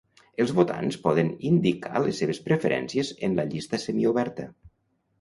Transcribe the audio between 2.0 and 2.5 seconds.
les seves